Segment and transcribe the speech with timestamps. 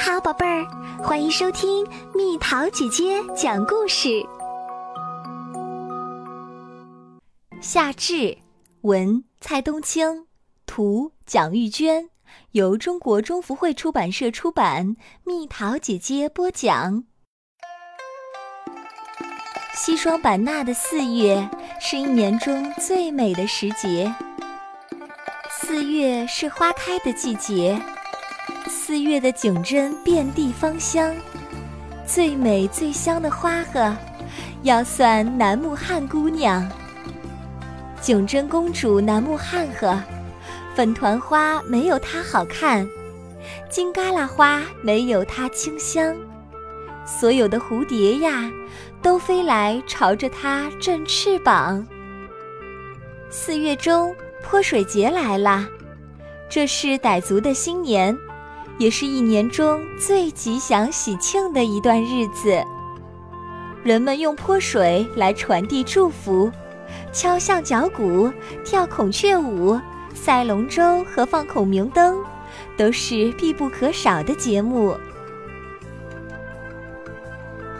[0.00, 0.64] 好，宝贝儿，
[1.02, 4.24] 欢迎收听蜜桃姐姐讲故事。
[7.60, 8.38] 夏至，
[8.82, 10.28] 文蔡冬青，
[10.66, 12.10] 图蒋玉娟，
[12.52, 14.94] 由中国中福会出版社出版。
[15.24, 17.02] 蜜桃姐姐播讲。
[19.74, 24.14] 西双版纳的四月是一年中最美的时节。
[25.50, 27.76] 四月是花开的季节。
[28.88, 31.14] 四月的景针遍地芳香，
[32.06, 33.94] 最美最香的花呵，
[34.62, 36.66] 要算楠木汉姑娘。
[38.00, 40.02] 景针公主楠木汉呵，
[40.74, 42.88] 粉团花没有她好看，
[43.68, 46.16] 金嘎啦花没有她清香，
[47.04, 48.50] 所有的蝴蝶呀，
[49.02, 51.86] 都飞来朝着她振翅膀。
[53.28, 55.68] 四月中泼水节来了，
[56.48, 58.18] 这是傣族的新年。
[58.78, 62.62] 也是一年中最吉祥喜庆的一段日子。
[63.82, 66.50] 人们用泼水来传递祝福，
[67.12, 68.32] 敲象脚鼓、
[68.64, 69.80] 跳孔雀舞、
[70.14, 72.22] 赛龙舟和放孔明灯，
[72.76, 74.96] 都是必不可少的节目。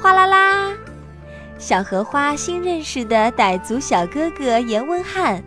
[0.00, 0.72] 哗啦啦，
[1.58, 5.42] 小荷花新认识的傣族小哥哥严温汉，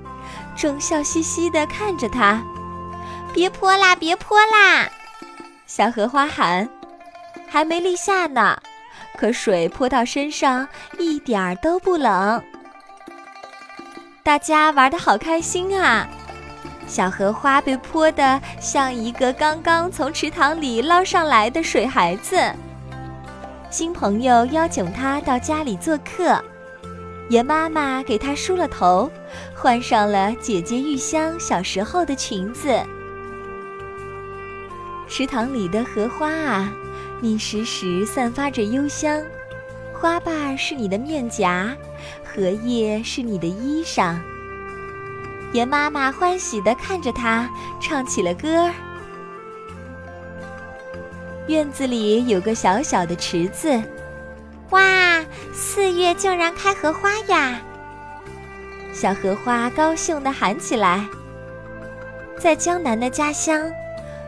[0.56, 2.44] 正笑嘻嘻地看着他
[3.34, 4.90] ：“别泼啦，别泼啦！”
[5.74, 6.68] 小荷花喊
[7.48, 8.62] ：“还没立夏呢，
[9.18, 10.68] 可水泼到身上
[11.00, 12.44] 一点儿都不冷。”
[14.22, 16.06] 大家玩得好开心啊！
[16.88, 22.36] 小荷花被泼得像一个刚刚从池塘里捞上来的水孩子。
[23.70, 26.38] 新朋友邀请他到家里做客，
[27.30, 29.10] 严妈妈给他梳了头，
[29.56, 32.78] 换上了姐姐玉香小时候的裙子。
[35.12, 36.72] 池塘里的荷花啊，
[37.20, 39.22] 你时时散发着幽香，
[39.92, 41.76] 花瓣是你的面颊，
[42.24, 44.18] 荷叶是你的衣裳。
[45.52, 47.50] 严妈妈欢喜地看着它，
[47.82, 48.74] 唱起了歌儿。
[51.48, 53.84] 院子里有个小小的池子，
[54.70, 55.22] 哇，
[55.52, 57.60] 四月竟然开荷花呀！
[58.94, 61.06] 小荷花高兴地喊起来。
[62.40, 63.70] 在江南的家乡。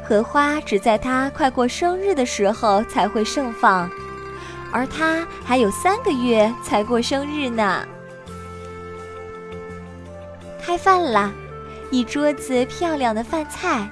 [0.05, 3.89] 荷花只在它快过生日的时候才会盛放，
[4.71, 7.87] 而它还有三个月才过生日呢。
[10.61, 11.31] 开饭了，
[11.89, 13.89] 一桌子漂亮的饭菜，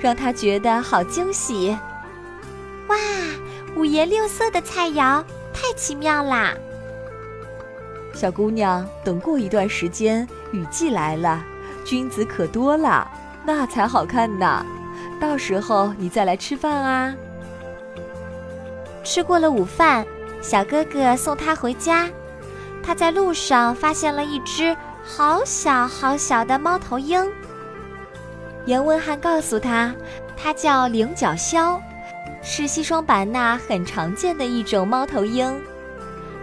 [0.00, 1.76] 让他觉得好惊喜。
[2.88, 2.96] 哇，
[3.76, 6.54] 五颜六色的菜肴，太奇妙啦！
[8.14, 11.42] 小姑娘，等过一段时间，雨季来了，
[11.84, 13.10] 君子可多了，
[13.44, 14.64] 那才好看呢。
[15.22, 17.14] 到时候你再来吃饭啊！
[19.04, 20.04] 吃过了午饭，
[20.40, 22.10] 小哥哥送他回家。
[22.82, 27.24] 他在路上发现了一只好小好小的猫头鹰。
[28.66, 29.94] 严文翰告诉他，
[30.36, 31.80] 它叫菱角鸮，
[32.42, 35.56] 是西双版纳很常见的一种猫头鹰。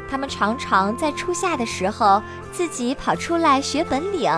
[0.10, 2.24] 它们常常在初夏的时候
[2.54, 4.32] 自己跑出来学本领。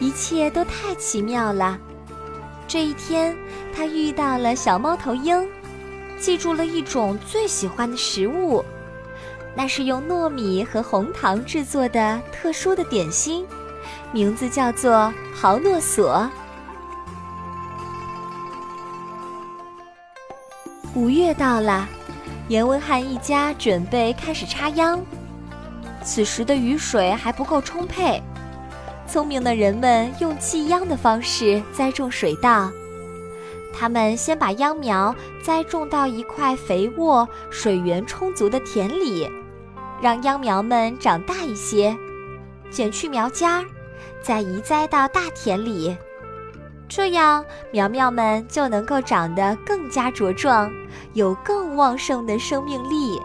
[0.00, 1.78] 一切都太奇妙了。
[2.72, 3.36] 这一天，
[3.76, 5.46] 他遇到了小猫头鹰，
[6.18, 8.64] 记住了一种最喜欢的食物，
[9.54, 13.46] 那是用糯米和红糖制作的特殊的点心，
[14.10, 16.26] 名字叫做豪诺索。
[20.94, 21.86] 五月到了，
[22.48, 24.98] 严文翰一家准备开始插秧，
[26.02, 28.22] 此时的雨水还不够充沛。
[29.06, 32.70] 聪明的人们用寄秧的方式栽种水稻，
[33.74, 39.28] 他们先把秧苗栽种到一块肥沃、水源充足的田里，
[40.00, 41.94] 让秧苗们长大一些，
[42.70, 43.64] 剪去苗尖儿，
[44.22, 45.94] 再移栽到大田里，
[46.88, 50.72] 这样苗苗们就能够长得更加茁壮，
[51.12, 53.20] 有更旺盛的生命力。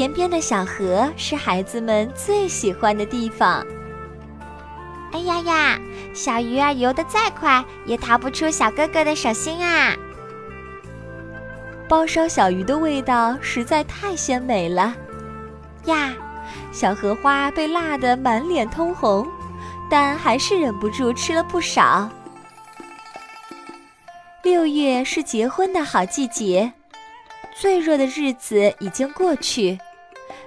[0.00, 3.62] 田边的小河是孩子们最喜欢的地方。
[5.12, 5.78] 哎呀呀，
[6.14, 9.94] 小鱼儿游得再快，也逃不出小哥哥的手心啊！
[11.86, 14.96] 包烧小鱼的味道实在太鲜美了
[15.84, 16.14] 呀！
[16.72, 19.28] 小荷花被辣得满脸通红，
[19.90, 22.08] 但还是忍不住吃了不少。
[24.42, 26.72] 六月是结婚的好季节，
[27.54, 29.78] 最热的日子已经过去。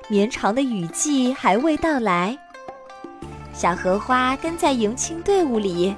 [0.10, 2.38] 绵长的雨季还未到来，
[3.54, 5.96] 小荷花跟在迎亲队伍里，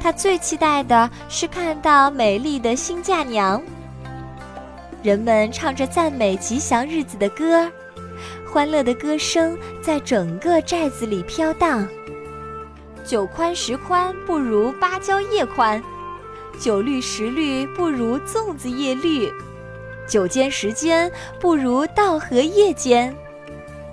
[0.00, 3.60] 他最期待的是看到美丽的新嫁娘。
[5.02, 7.68] 人们唱着赞美吉祥日子的歌，
[8.50, 11.86] 欢乐的歌声在整个寨子里飘荡。
[13.04, 15.82] 九宽十宽不如芭蕉叶宽，
[16.58, 19.28] 九绿十绿不如粽子叶绿，
[20.08, 21.10] 九尖十尖
[21.40, 23.14] 不如稻荷叶尖，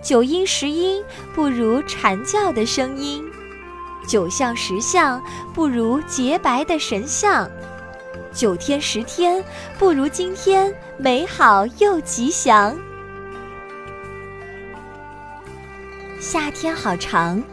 [0.01, 1.03] 九阴十阴
[1.35, 3.23] 不如蝉叫的声音，
[4.07, 5.21] 九相十相
[5.53, 7.49] 不如洁白的神像。
[8.33, 9.43] 九天十天
[9.77, 12.75] 不如今天美好又吉祥。
[16.19, 17.43] 夏天好长，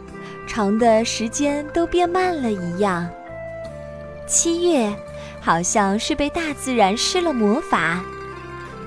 [0.47, 3.06] 长的时间都变慢了一样。
[4.27, 4.95] 七月，
[5.41, 8.03] 好像是被大自然施了魔法，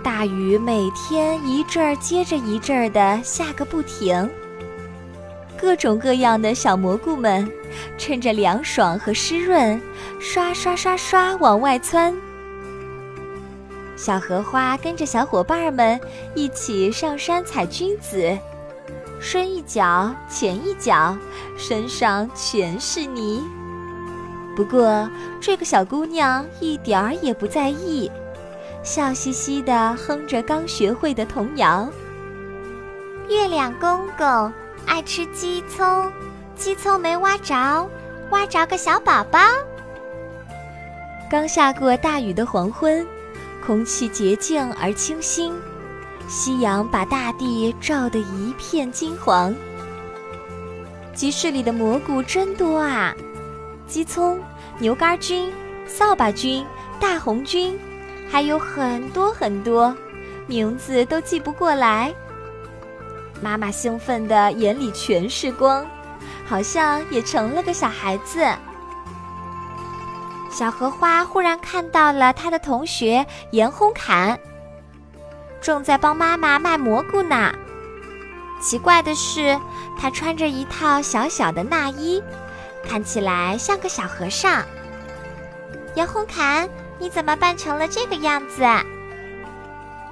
[0.03, 4.27] 大雨每天一阵儿接着一阵儿的下个不停。
[5.59, 7.47] 各种各样的小蘑菇们，
[7.99, 9.79] 趁着凉爽和湿润，
[10.19, 12.13] 刷刷刷刷往外窜。
[13.95, 15.99] 小荷花跟着小伙伴们
[16.33, 18.35] 一起上山采菌子，
[19.19, 21.15] 深一脚浅一脚，
[21.55, 23.43] 身上全是泥。
[24.55, 25.07] 不过
[25.39, 28.11] 这个小姑娘一点儿也不在意，
[28.83, 31.87] 笑嘻嘻地哼着刚学会的童谣
[33.29, 34.51] ：“月亮公公。”
[34.87, 36.11] 爱吃鸡葱，
[36.55, 37.87] 鸡葱没挖着，
[38.31, 39.39] 挖着个小宝宝。
[41.29, 43.05] 刚下过大雨的黄昏，
[43.65, 45.53] 空气洁净而清新，
[46.27, 49.55] 夕阳把大地照得一片金黄。
[51.13, 53.15] 集市里的蘑菇真多啊，
[53.87, 54.41] 鸡葱、
[54.79, 55.53] 牛肝菌、
[55.85, 56.65] 扫把菌、
[56.99, 57.79] 大红菌，
[58.31, 59.93] 还有很多很多，
[60.47, 62.13] 名字都记不过来。
[63.41, 65.85] 妈妈兴奋的眼里全是光，
[66.45, 68.47] 好像也成了个小孩子。
[70.49, 74.39] 小荷花忽然看到了他的同学严红侃，
[75.59, 77.53] 正在帮妈妈卖蘑菇呢。
[78.61, 79.59] 奇怪的是，
[79.99, 82.21] 他穿着一套小小的衲衣，
[82.87, 84.63] 看起来像个小和尚。
[85.95, 86.69] 严红侃，
[87.01, 88.63] 你怎么扮成了这个样子？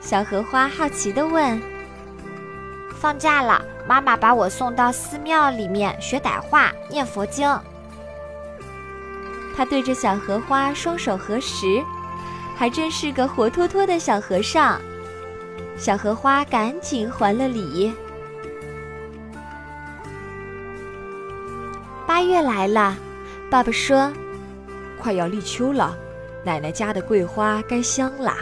[0.01, 1.61] 小荷花好奇地问。
[2.99, 7.47] 放假了，妈妈把我送到寺庙里面学傣话、念佛经。
[9.55, 11.79] 他对着小荷花双手合十，
[12.57, 14.81] 还真是个活脱脱的小和尚。
[15.77, 17.93] 小荷花赶紧还了礼。
[22.07, 22.97] 八月来了，
[23.47, 24.11] 爸爸说
[24.97, 25.95] ：“快要立秋了，
[26.43, 28.37] 奶奶家的桂花该香啦。”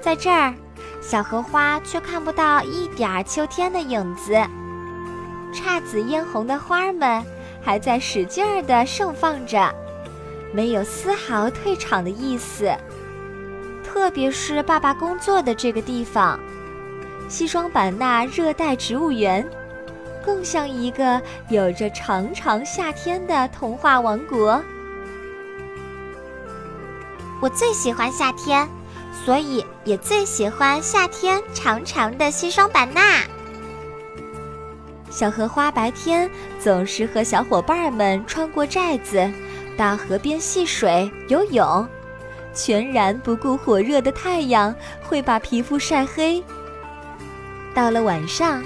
[0.00, 0.54] 在这儿。
[1.02, 4.34] 小荷花却看不到一点秋天的影子，
[5.50, 7.24] 姹紫嫣红的花儿们
[7.62, 9.74] 还在使劲儿地盛放着，
[10.52, 12.70] 没有丝毫退场的意思。
[13.82, 16.38] 特别是爸爸工作的这个地方——
[17.28, 19.44] 西双版纳热带植物园，
[20.24, 24.62] 更像一个有着长长夏天的童话王国。
[27.40, 28.68] 我最喜欢夏天。
[29.24, 33.20] 所以也最喜欢夏天长长的西双版纳。
[35.10, 39.30] 小荷花白天总是和小伙伴们穿过寨子，
[39.76, 41.86] 到河边戏水游泳，
[42.54, 46.42] 全然不顾火热的太阳会把皮肤晒黑。
[47.74, 48.62] 到了晚上，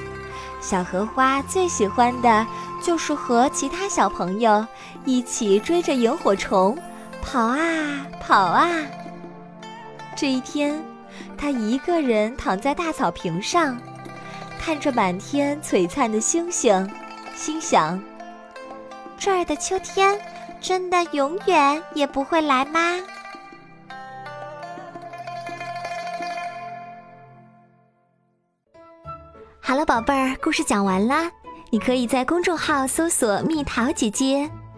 [0.60, 2.46] 小荷花最喜欢的
[2.80, 4.64] 就是和其他小朋友
[5.04, 6.78] 一起追着萤火虫
[7.24, 8.68] 跑啊跑啊。
[10.14, 10.80] 这一天，
[11.36, 13.76] 他一个人躺在大草坪上，
[14.60, 16.88] 看着满天璀璨的星星，
[17.34, 18.00] 心想：
[19.18, 20.16] 这儿的秋天
[20.60, 22.80] 真的永远也不会来吗？
[29.60, 31.30] 好了，宝贝儿，故事讲完啦。
[31.70, 34.48] 你可以在公众号搜索“蜜桃姐姐”，